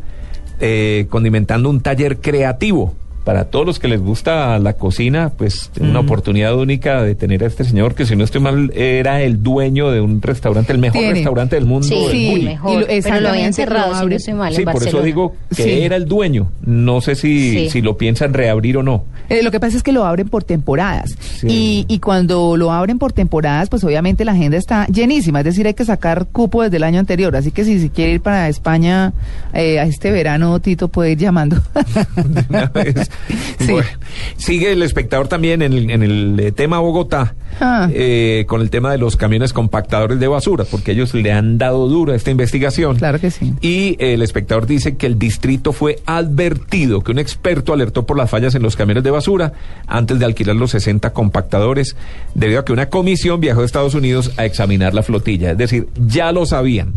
eh, 0.61 1.07
condimentando 1.11 1.69
un 1.69 1.81
taller 1.81 2.21
creativo 2.21 2.95
para 3.25 3.47
todos 3.47 3.65
los 3.67 3.79
que 3.79 3.89
les 3.89 4.01
gusta 4.01 4.59
la 4.59 4.75
cocina, 4.75 5.33
pues 5.37 5.71
una 5.81 6.03
Mm. 6.03 6.05
oportunidad 6.05 6.55
única 6.57 7.03
de 7.03 7.15
tener 7.15 7.43
a 7.43 7.47
este 7.47 7.65
señor 7.65 7.95
que 7.95 8.05
si 8.07 8.15
no 8.17 8.25
estoy 8.25 8.41
mal 8.43 8.71
era 8.75 9.23
el 9.23 9.43
dueño 9.43 9.91
de 9.91 10.01
un 10.03 10.21
restaurante, 10.23 10.73
el 10.73 10.79
mejor 10.79 10.99
Tiene. 11.01 11.15
restaurante 11.15 11.57
del 11.57 11.65
mundo. 11.65 11.87
Sí, 11.89 11.95
el 11.95 12.11
Sí, 12.11 12.31
Bulli. 12.31 12.43
y 12.43 12.45
mejor. 12.45 12.81
lo- 12.81 12.87
pero 12.87 13.21
lo 13.21 13.29
habían 13.31 13.53
cerrado, 13.53 13.87
lo 13.89 13.93
si 13.95 13.97
no 13.99 14.03
abre- 14.05 14.17
estoy 14.17 14.35
mal, 14.35 14.55
Sí, 14.55 14.63
en 14.63 14.69
por 14.71 14.87
eso 14.87 15.03
digo 15.03 15.35
que 15.57 15.63
Sí. 15.63 15.71
era 15.83 15.97
el 15.97 16.05
dueño. 16.05 16.51
No 16.65 17.01
sé 17.01 17.15
si, 17.15 17.51
Sí. 17.51 17.71
si 17.71 17.81
lo 17.83 17.97
piensan 17.97 18.35
reabrir 18.35 18.77
o 18.77 18.83
no. 18.83 19.05
Eh, 19.31 19.43
lo 19.43 19.51
que 19.51 19.59
pasa 19.59 19.77
es 19.77 19.83
que 19.83 19.93
lo 19.93 20.05
abren 20.05 20.29
por 20.29 20.45
temporadas. 20.45 21.11
Sí. 21.41 21.47
Y, 21.49 21.87
y 21.89 21.99
cuando 22.01 22.59
lo 22.59 22.73
abren 22.73 22.99
por 22.99 23.13
temporadas, 23.15 23.71
pues 23.71 23.83
obviamente 23.85 24.25
la 24.27 24.33
agenda 24.33 24.59
está 24.59 24.87
llenísima. 24.89 25.39
Es 25.41 25.47
decir, 25.47 25.67
hay 25.67 25.73
que 25.75 25.85
sacar 25.87 26.27
cupo 26.31 26.63
desde 26.63 26.77
el 26.77 26.83
año 26.83 27.01
anterior. 27.01 27.35
Así 27.35 27.51
que 27.51 27.65
si, 27.65 27.81
si 27.81 27.89
quiere 27.89 28.13
ir 28.13 28.21
para 28.21 28.49
España 28.51 29.15
eh, 29.55 29.81
a 29.81 29.85
este 29.85 30.11
verano, 30.11 30.61
Tito 30.61 30.89
puede 30.89 31.13
ir 31.13 31.19
llamando. 31.19 31.57
Sí. 33.65 33.73
Bueno, 33.73 33.89
sigue 34.37 34.73
el 34.73 34.83
espectador 34.83 35.27
también 35.29 35.63
en 35.63 35.73
el, 35.73 35.91
en 35.91 36.03
el, 36.03 36.39
eh, 36.39 36.53
tema 36.53 36.81
Bogotá, 36.81 37.35
Ah. 37.61 37.89
eh, 37.95 38.45
con 38.47 38.61
el 38.61 38.69
tema 38.69 38.91
de 38.93 38.99
los 38.99 39.17
camiones 39.17 39.53
compactadores 39.55 40.19
de 40.21 40.27
basura, 40.29 40.65
porque 40.71 40.93
ellos 40.93 41.15
le 41.15 41.33
han 41.33 41.57
dado 41.57 41.89
duro 41.89 42.13
a 42.13 42.17
esta 42.17 42.31
investigación. 42.31 42.97
claro 42.97 43.19
que 43.21 43.31
sí. 43.31 43.55
Y 43.63 43.97
el 44.01 44.21
espectador 44.23 44.67
dice 44.67 44.97
que 44.97 45.07
el 45.07 45.19
distrito 45.19 45.73
fue 45.73 46.01
advertido, 46.05 47.03
que 47.03 47.13
un 47.13 47.19
experto 47.19 47.73
alertó 47.73 48.05
por 48.05 48.19
las 48.19 48.29
fallas 48.29 48.55
en 48.55 48.63
los 48.63 48.77
camiones 48.77 49.05
de 49.05 49.11
basura 49.13 49.53
antes 49.87 50.19
de 50.19 50.25
alquilar 50.27 50.57
los 50.57 50.73
60 50.73 51.13
compactadores, 51.15 51.97
debido 52.35 52.61
a 52.61 52.65
que 52.67 52.73
una 52.73 52.91
comisión 52.91 53.41
viajó 53.41 53.63
a 53.63 53.65
Estados 53.65 53.95
Unidos 53.95 54.33
a 54.37 54.45
examinar 54.45 54.93
la 54.93 55.03
flotilla. 55.03 55.53
Es 55.53 55.59
decir, 55.59 55.89
ya 55.97 56.33
lo 56.33 56.45
sabían. 56.45 56.93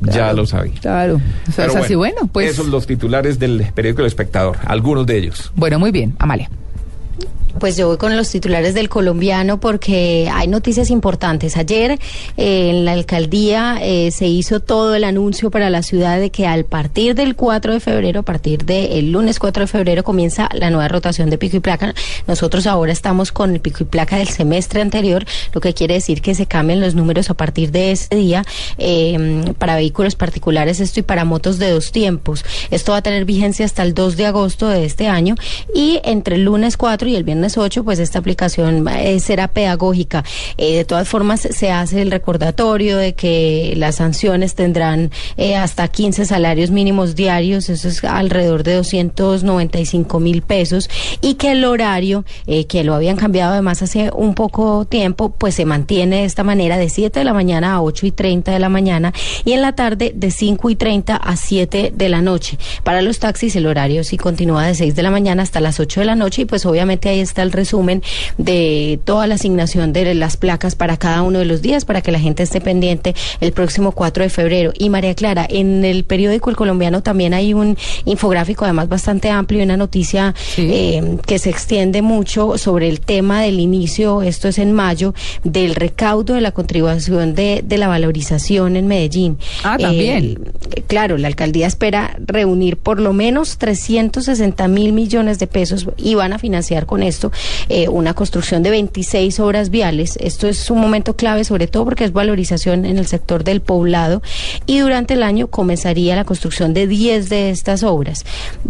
Ya 0.00 0.32
lo 0.32 0.46
sabían. 0.46 0.76
Claro. 0.76 1.16
O 1.16 1.52
sea, 1.52 1.66
Pero 1.66 1.78
es 1.78 1.84
así, 1.84 1.94
bueno, 1.94 2.28
pues. 2.32 2.50
Esos 2.50 2.64
son 2.64 2.72
los 2.72 2.86
titulares 2.86 3.38
del 3.38 3.64
periódico 3.74 4.02
El 4.02 4.08
Espectador, 4.08 4.58
algunos 4.66 5.06
de 5.06 5.18
ellos. 5.18 5.52
Bueno, 5.56 5.78
muy 5.78 5.90
bien, 5.92 6.14
Amalia. 6.18 6.50
Pues 7.64 7.78
yo 7.78 7.88
voy 7.88 7.96
con 7.96 8.14
los 8.14 8.28
titulares 8.28 8.74
del 8.74 8.90
colombiano 8.90 9.58
porque 9.58 10.30
hay 10.30 10.48
noticias 10.48 10.90
importantes. 10.90 11.56
Ayer 11.56 11.92
eh, 12.36 12.68
en 12.68 12.84
la 12.84 12.92
alcaldía 12.92 13.78
eh, 13.80 14.10
se 14.10 14.26
hizo 14.26 14.60
todo 14.60 14.94
el 14.94 15.02
anuncio 15.02 15.50
para 15.50 15.70
la 15.70 15.82
ciudad 15.82 16.20
de 16.20 16.28
que 16.28 16.46
al 16.46 16.66
partir 16.66 17.14
del 17.14 17.36
4 17.36 17.72
de 17.72 17.80
febrero, 17.80 18.20
a 18.20 18.22
partir 18.22 18.66
del 18.66 19.12
lunes 19.12 19.38
4 19.38 19.62
de 19.62 19.66
febrero, 19.66 20.04
comienza 20.04 20.50
la 20.52 20.68
nueva 20.68 20.88
rotación 20.88 21.30
de 21.30 21.38
pico 21.38 21.56
y 21.56 21.60
placa. 21.60 21.94
Nosotros 22.26 22.66
ahora 22.66 22.92
estamos 22.92 23.32
con 23.32 23.54
el 23.54 23.60
pico 23.60 23.78
y 23.80 23.86
placa 23.86 24.18
del 24.18 24.28
semestre 24.28 24.82
anterior, 24.82 25.24
lo 25.54 25.62
que 25.62 25.72
quiere 25.72 25.94
decir 25.94 26.20
que 26.20 26.34
se 26.34 26.44
cambian 26.44 26.82
los 26.82 26.94
números 26.94 27.30
a 27.30 27.34
partir 27.34 27.72
de 27.72 27.92
ese 27.92 28.14
día 28.14 28.44
eh, 28.76 29.54
para 29.56 29.76
vehículos 29.76 30.16
particulares 30.16 30.80
esto 30.80 31.00
y 31.00 31.02
para 31.02 31.24
motos 31.24 31.58
de 31.58 31.70
dos 31.70 31.92
tiempos. 31.92 32.44
Esto 32.70 32.92
va 32.92 32.98
a 32.98 33.02
tener 33.02 33.24
vigencia 33.24 33.64
hasta 33.64 33.82
el 33.82 33.94
2 33.94 34.18
de 34.18 34.26
agosto 34.26 34.68
de 34.68 34.84
este 34.84 35.08
año 35.08 35.34
y 35.74 36.02
entre 36.04 36.36
el 36.36 36.44
lunes 36.44 36.76
4 36.76 37.08
y 37.08 37.16
el 37.16 37.24
viernes 37.24 37.53
8, 37.56 37.84
pues 37.84 37.98
esta 37.98 38.18
aplicación 38.18 38.86
eh, 38.88 39.18
será 39.20 39.48
pedagógica. 39.48 40.24
Eh, 40.56 40.76
de 40.76 40.84
todas 40.84 41.08
formas, 41.08 41.40
se 41.40 41.70
hace 41.70 42.02
el 42.02 42.10
recordatorio 42.10 42.96
de 42.96 43.14
que 43.14 43.74
las 43.76 43.96
sanciones 43.96 44.54
tendrán 44.54 45.10
eh, 45.36 45.56
hasta 45.56 45.88
15 45.88 46.24
salarios 46.26 46.70
mínimos 46.70 47.14
diarios, 47.14 47.68
eso 47.68 47.88
es 47.88 48.02
alrededor 48.04 48.62
de 48.62 48.74
295 48.74 50.20
mil 50.20 50.42
pesos, 50.42 50.90
y 51.20 51.34
que 51.34 51.52
el 51.52 51.64
horario, 51.64 52.24
que 52.68 52.84
lo 52.84 52.94
habían 52.94 53.16
cambiado 53.16 53.52
además 53.52 53.82
hace 53.82 54.10
un 54.14 54.34
poco 54.34 54.84
tiempo, 54.84 55.30
pues 55.30 55.54
se 55.54 55.64
mantiene 55.64 56.16
de 56.16 56.24
esta 56.24 56.44
manera 56.44 56.76
de 56.76 56.88
7 56.88 57.18
de 57.18 57.24
la 57.24 57.34
mañana 57.34 57.74
a 57.74 57.82
8 57.82 58.06
y 58.06 58.10
30 58.12 58.52
de 58.52 58.58
la 58.58 58.68
mañana 58.68 59.12
y 59.44 59.52
en 59.52 59.62
la 59.62 59.74
tarde 59.74 60.12
de 60.14 60.30
5 60.30 60.70
y 60.70 60.76
30 60.76 61.16
a 61.16 61.36
7 61.36 61.92
de 61.94 62.08
la 62.08 62.22
noche. 62.22 62.58
Para 62.82 63.02
los 63.02 63.18
taxis 63.18 63.56
el 63.56 63.66
horario 63.66 64.04
sí 64.04 64.16
continúa 64.16 64.66
de 64.66 64.74
6 64.74 64.94
de 64.94 65.02
la 65.02 65.10
mañana 65.10 65.42
hasta 65.42 65.60
las 65.60 65.80
8 65.80 66.00
de 66.00 66.06
la 66.06 66.14
noche 66.14 66.42
y 66.42 66.44
pues 66.44 66.66
obviamente 66.66 67.08
ahí 67.08 67.20
está 67.20 67.33
el 67.42 67.52
resumen 67.52 68.02
de 68.38 68.98
toda 69.04 69.26
la 69.26 69.34
asignación 69.36 69.92
de 69.92 70.14
las 70.14 70.36
placas 70.36 70.74
para 70.74 70.96
cada 70.96 71.22
uno 71.22 71.38
de 71.38 71.44
los 71.44 71.62
días 71.62 71.84
para 71.84 72.00
que 72.02 72.12
la 72.12 72.20
gente 72.20 72.42
esté 72.42 72.60
pendiente 72.60 73.14
el 73.40 73.52
próximo 73.52 73.92
4 73.92 74.24
de 74.24 74.30
febrero. 74.30 74.72
Y 74.78 74.90
María 74.90 75.14
Clara, 75.14 75.46
en 75.48 75.84
el 75.84 76.04
periódico 76.04 76.50
El 76.50 76.56
Colombiano 76.56 77.02
también 77.02 77.34
hay 77.34 77.54
un 77.54 77.76
infográfico 78.04 78.64
además 78.64 78.88
bastante 78.88 79.30
amplio 79.30 79.60
y 79.60 79.64
una 79.64 79.76
noticia 79.76 80.34
Sí. 80.54 80.68
eh, 80.72 81.16
que 81.26 81.38
se 81.38 81.50
extiende 81.50 82.02
mucho 82.02 82.58
sobre 82.58 82.88
el 82.88 83.00
tema 83.00 83.42
del 83.42 83.60
inicio, 83.60 84.22
esto 84.22 84.48
es 84.48 84.58
en 84.58 84.72
mayo, 84.72 85.14
del 85.42 85.74
recaudo 85.74 86.34
de 86.34 86.40
la 86.40 86.52
contribución 86.52 87.34
de, 87.34 87.62
de 87.64 87.78
la 87.78 87.88
valorización 87.88 88.76
en 88.76 88.86
Medellín. 88.86 89.38
Ah, 89.62 89.76
también. 89.78 90.38
Eh, 90.74 90.82
claro, 90.94 91.18
la 91.18 91.26
alcaldía 91.26 91.66
espera 91.66 92.16
reunir 92.24 92.76
por 92.76 93.00
lo 93.00 93.12
menos 93.12 93.58
360 93.58 94.68
mil 94.68 94.92
millones 94.92 95.40
de 95.40 95.48
pesos 95.48 95.88
y 95.96 96.14
van 96.14 96.32
a 96.32 96.38
financiar 96.38 96.86
con 96.86 97.02
esto 97.02 97.32
eh, 97.68 97.88
una 97.88 98.14
construcción 98.14 98.62
de 98.62 98.70
26 98.70 99.40
obras 99.40 99.70
viales. 99.70 100.16
Esto 100.20 100.46
es 100.46 100.70
un 100.70 100.80
momento 100.80 101.16
clave, 101.16 101.42
sobre 101.42 101.66
todo 101.66 101.84
porque 101.84 102.04
es 102.04 102.12
valorización 102.12 102.84
en 102.84 102.96
el 102.96 103.08
sector 103.08 103.42
del 103.42 103.60
poblado 103.60 104.22
y 104.66 104.78
durante 104.78 105.14
el 105.14 105.24
año 105.24 105.48
comenzaría 105.48 106.14
la 106.14 106.24
construcción 106.24 106.74
de 106.74 106.86
10 106.86 107.28
de 107.28 107.50
estas 107.50 107.82
obras. 107.82 108.24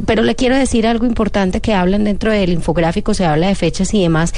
Pero 0.07 0.23
le 0.23 0.35
quiero 0.35 0.57
decir 0.57 0.87
algo 0.87 1.05
importante 1.05 1.61
que 1.61 1.75
hablan 1.75 2.05
dentro 2.05 2.33
del 2.33 2.55
infográfico, 2.55 3.13
se 3.13 3.27
habla 3.27 3.49
de 3.49 3.55
fechas 3.55 3.93
y 3.93 4.01
demás, 4.01 4.33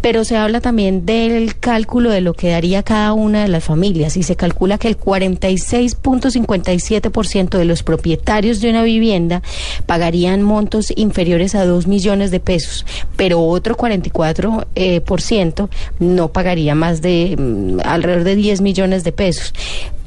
pero 0.00 0.24
se 0.24 0.36
habla 0.36 0.60
también 0.60 1.04
del 1.04 1.58
cálculo 1.58 2.10
de 2.10 2.20
lo 2.20 2.34
que 2.34 2.50
daría 2.50 2.82
cada 2.82 3.12
una 3.12 3.42
de 3.42 3.48
las 3.48 3.64
familias 3.64 4.16
y 4.16 4.22
se 4.22 4.36
calcula 4.36 4.78
que 4.78 4.88
el 4.88 4.98
46.57% 4.98 7.10
de 7.30 7.64
los 7.64 7.82
propietarios 7.82 8.60
de 8.60 8.70
una 8.70 8.82
vivienda 8.82 9.40
pagarían 9.86 10.42
montos 10.42 10.92
inferiores 10.96 11.54
a 11.54 11.64
2 11.64 11.86
millones 11.86 12.30
de 12.32 12.40
pesos, 12.40 12.84
pero 13.16 13.40
otro 13.40 13.76
44% 13.76 14.66
eh, 14.74 15.00
por 15.00 15.20
ciento 15.20 15.70
no 16.00 16.28
pagaría 16.28 16.74
más 16.74 17.02
de 17.02 17.36
mm, 17.38 17.80
alrededor 17.84 18.24
de 18.24 18.34
10 18.34 18.62
millones 18.62 19.04
de 19.04 19.12
pesos. 19.12 19.54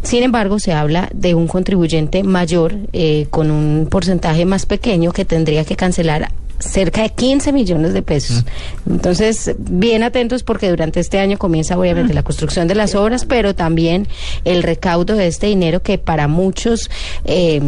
Sin 0.01 0.21
embargo, 0.21 0.59
se 0.59 0.73
habla 0.73 1.09
de 1.13 1.33
un 1.33 1.47
contribuyente 1.47 2.23
mayor 2.23 2.75
eh, 2.91 3.27
con 3.29 3.49
un 3.49 3.87
porcentaje 3.89 4.45
más 4.45 4.65
pequeño 4.65 5.13
que 5.13 5.23
tendría 5.23 5.63
que 5.63 5.77
cancelar 5.77 6.29
cerca 6.63 7.03
de 7.03 7.09
15 7.09 7.51
millones 7.51 7.93
de 7.93 8.01
pesos. 8.01 8.45
Entonces, 8.89 9.55
bien 9.57 10.03
atentos 10.03 10.43
porque 10.43 10.69
durante 10.69 10.99
este 10.99 11.19
año 11.19 11.37
comienza 11.37 11.77
obviamente 11.77 12.13
la 12.13 12.23
construcción 12.23 12.67
de 12.67 12.75
las 12.75 12.95
obras, 12.95 13.25
pero 13.25 13.55
también 13.55 14.07
el 14.45 14.63
recaudo 14.63 15.15
de 15.15 15.27
este 15.27 15.47
dinero 15.47 15.81
que 15.81 15.97
para 15.97 16.27
muchos 16.27 16.89
eh, 17.25 17.61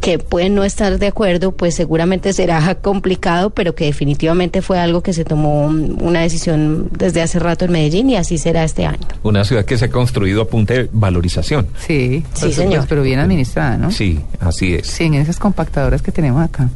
que 0.00 0.18
pueden 0.18 0.54
no 0.54 0.64
estar 0.64 0.98
de 0.98 1.06
acuerdo, 1.08 1.52
pues 1.52 1.74
seguramente 1.74 2.32
será 2.32 2.74
complicado, 2.82 3.50
pero 3.50 3.74
que 3.74 3.86
definitivamente 3.86 4.62
fue 4.62 4.78
algo 4.78 5.02
que 5.02 5.12
se 5.12 5.24
tomó 5.24 5.66
una 5.66 6.20
decisión 6.20 6.88
desde 6.96 7.22
hace 7.22 7.38
rato 7.38 7.64
en 7.64 7.72
Medellín 7.72 8.10
y 8.10 8.16
así 8.16 8.38
será 8.38 8.64
este 8.64 8.86
año. 8.86 8.98
Una 9.22 9.44
ciudad 9.44 9.64
que 9.64 9.76
se 9.78 9.86
ha 9.86 9.90
construido 9.90 10.42
a 10.42 10.48
punta 10.48 10.74
de 10.74 10.88
valorización. 10.92 11.66
Sí, 11.78 12.24
Sí, 12.34 12.40
por 12.46 12.52
señor. 12.52 12.54
supuesto, 12.54 12.86
pero 12.88 13.02
bien 13.02 13.18
administrada, 13.18 13.76
¿no? 13.76 13.90
Sí, 13.90 14.20
así 14.40 14.74
es. 14.74 14.86
Sí, 14.86 15.04
en 15.04 15.14
esas 15.14 15.38
compactadoras 15.38 16.02
que 16.02 16.12
tenemos 16.12 16.42
acá. 16.44 16.68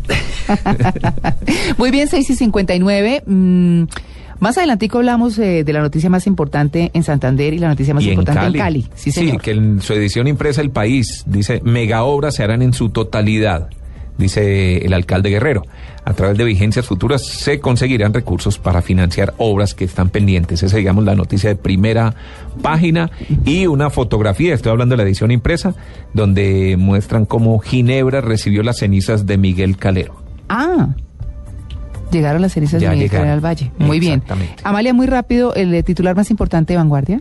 Muy 1.79 1.91
bien, 1.91 2.09
6 2.09 2.31
y 2.31 2.37
59. 2.37 3.23
Mm, 3.27 3.83
más 4.41 4.59
adelantico 4.59 4.99
hablamos 4.99 5.39
eh, 5.39 5.65
de 5.65 5.73
la 5.73 5.81
noticia 5.81 6.11
más 6.11 6.27
importante 6.27 6.91
en 6.95 7.03
Santander 7.03 7.55
y 7.55 7.59
la 7.59 7.69
noticia 7.69 7.95
más 7.95 8.05
Y 8.05 8.11
importante 8.11 8.47
en 8.47 8.53
Cali. 8.53 8.87
Sí, 8.95 9.11
señor. 9.11 9.41
que 9.41 9.53
en 9.53 9.81
su 9.81 9.93
edición 9.93 10.27
impresa 10.27 10.61
El 10.61 10.71
País 10.71 11.25
dice, 11.27 11.61
mega 11.65 12.05
obras 12.05 12.35
se 12.37 12.43
harán 12.43 12.63
en 12.63 12.73
su 12.73 12.91
totalidad, 12.91 13.69
dice 14.19 14.79
el 14.79 14.93
alcalde 14.93 15.31
Guerrero. 15.31 15.63
A 16.07 16.13
través 16.13 16.37
de 16.37 16.45
vigencias 16.45 16.87
futuras 16.87 17.27
se 17.27 17.61
conseguirán 17.61 18.13
recursos 18.13 18.59
para 18.59 18.83
financiar 18.83 19.33
obras 19.39 19.75
que 19.75 19.85
están 19.85 20.11
pendientes. 20.11 20.63
Esa, 20.63 20.77
digamos, 20.77 21.05
la 21.05 21.15
noticia 21.15 21.49
de 21.49 21.57
primera 21.57 22.15
página 22.61 23.11
y 23.47 23.67
una 23.67 23.89
fotografía, 23.89 24.53
estoy 24.53 24.71
hablando 24.71 24.93
de 24.93 24.97
la 24.99 25.09
edición 25.09 25.31
impresa, 25.31 25.75
donde 26.13 26.77
muestran 26.79 27.25
cómo 27.25 27.59
Ginebra 27.59 28.21
recibió 28.21 28.63
las 28.63 28.79
cenizas 28.81 29.25
de 29.27 29.39
Miguel 29.39 29.79
Calero. 29.79 30.15
Ah, 30.51 30.89
llegaron 32.15 32.41
las 32.41 32.53
cenizas 32.53 32.81
de 32.81 32.89
Miguel 32.89 33.05
llegaron. 33.05 33.27
Calero 33.27 33.35
al 33.35 33.45
Valle. 33.45 33.71
Muy 33.79 34.01
bien. 34.01 34.23
Amalia, 34.63 34.95
muy 34.95 35.07
rápido, 35.07 35.55
el 35.55 35.85
titular 35.85 36.17
más 36.17 36.31
importante 36.31 36.73
de 36.73 36.79
Vanguardia. 36.79 37.21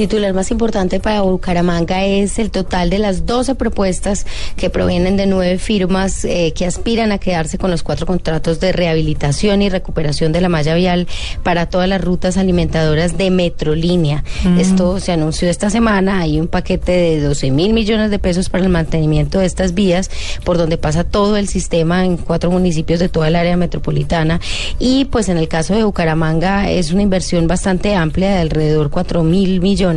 Titular 0.00 0.32
más 0.32 0.50
importante 0.50 0.98
para 0.98 1.20
Bucaramanga 1.20 2.06
es 2.06 2.38
el 2.38 2.50
total 2.50 2.88
de 2.88 2.98
las 2.98 3.26
12 3.26 3.54
propuestas 3.54 4.24
que 4.56 4.70
provienen 4.70 5.18
de 5.18 5.26
nueve 5.26 5.58
firmas 5.58 6.24
eh, 6.24 6.54
que 6.54 6.64
aspiran 6.64 7.12
a 7.12 7.18
quedarse 7.18 7.58
con 7.58 7.70
los 7.70 7.82
cuatro 7.82 8.06
contratos 8.06 8.60
de 8.60 8.72
rehabilitación 8.72 9.60
y 9.60 9.68
recuperación 9.68 10.32
de 10.32 10.40
la 10.40 10.48
malla 10.48 10.74
vial 10.74 11.06
para 11.42 11.66
todas 11.66 11.86
las 11.86 12.00
rutas 12.00 12.38
alimentadoras 12.38 13.18
de 13.18 13.30
Metrolínea. 13.30 14.24
Esto 14.58 15.00
se 15.00 15.12
anunció 15.12 15.50
esta 15.50 15.68
semana. 15.68 16.20
Hay 16.20 16.40
un 16.40 16.48
paquete 16.48 16.92
de 16.92 17.20
12 17.20 17.50
mil 17.50 17.74
millones 17.74 18.10
de 18.10 18.18
pesos 18.18 18.48
para 18.48 18.64
el 18.64 18.70
mantenimiento 18.70 19.38
de 19.40 19.44
estas 19.44 19.74
vías 19.74 20.10
por 20.44 20.56
donde 20.56 20.78
pasa 20.78 21.04
todo 21.04 21.36
el 21.36 21.46
sistema 21.46 22.06
en 22.06 22.16
cuatro 22.16 22.50
municipios 22.50 23.00
de 23.00 23.10
toda 23.10 23.28
el 23.28 23.36
área 23.36 23.58
metropolitana. 23.58 24.40
Y 24.78 25.04
pues 25.04 25.28
en 25.28 25.36
el 25.36 25.48
caso 25.48 25.74
de 25.74 25.84
Bucaramanga 25.84 26.70
es 26.70 26.90
una 26.90 27.02
inversión 27.02 27.46
bastante 27.46 27.94
amplia 27.94 28.30
de 28.30 28.38
alrededor 28.38 28.88
4 28.88 29.22
mil 29.24 29.60
millones. 29.60 29.89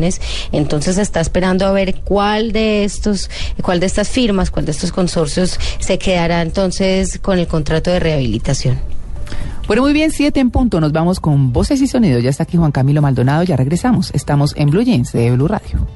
Entonces 0.51 0.97
está 0.97 1.21
esperando 1.21 1.65
a 1.65 1.71
ver 1.71 1.95
cuál 2.03 2.51
de 2.51 2.83
estos, 2.83 3.29
cuál 3.61 3.79
de 3.79 3.85
estas 3.85 4.09
firmas, 4.09 4.49
cuál 4.49 4.65
de 4.65 4.71
estos 4.71 4.91
consorcios 4.91 5.59
se 5.79 5.97
quedará 5.97 6.41
entonces 6.41 7.19
con 7.19 7.37
el 7.37 7.47
contrato 7.47 7.91
de 7.91 7.99
rehabilitación. 7.99 8.79
Bueno, 9.67 9.81
muy 9.81 9.93
bien, 9.93 10.11
siete 10.11 10.39
en 10.39 10.51
punto. 10.51 10.81
Nos 10.81 10.91
vamos 10.91 11.19
con 11.19 11.53
voces 11.53 11.81
y 11.81 11.87
sonidos. 11.87 12.21
Ya 12.21 12.29
está 12.29 12.43
aquí 12.43 12.57
Juan 12.57 12.71
Camilo 12.71 13.01
Maldonado. 13.01 13.43
Ya 13.43 13.55
regresamos. 13.55 14.11
Estamos 14.13 14.53
en 14.57 14.69
Blue 14.69 14.83
Jeans 14.83 15.11
de 15.13 15.31
Blue 15.31 15.47
Radio. 15.47 15.87